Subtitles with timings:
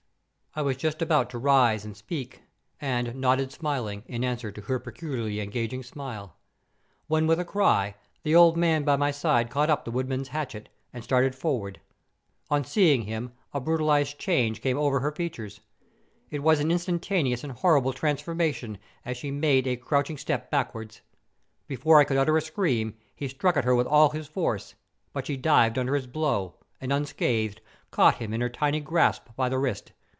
[0.53, 2.43] I was just about to rise and speak,
[2.81, 6.35] and nodded smiling, in answer to her peculiarly engaging smile;
[7.07, 10.67] when with a cry, the old man by my side caught up the woodman's hatchet,
[10.91, 11.79] and started forward.
[12.49, 15.61] On seeing him a brutalized change came over her features.
[16.29, 20.99] It was an instantaneous and horrible transformation, as she made a crouching step backwards.
[21.65, 24.75] Before I could utter a scream, he struck at her with all his force,
[25.13, 29.47] but she dived under his blow, and unscathed, caught him in her tiny grasp by
[29.47, 29.93] the wrist.